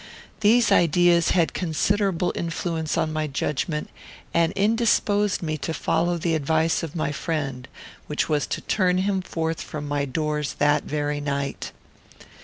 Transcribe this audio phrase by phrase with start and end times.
[0.39, 3.87] These ideas had considerable influence on my judgment,
[4.33, 7.67] and indisposed me to follow the advice of my friend,
[8.07, 11.71] which was to turn him forth from my doors that very night.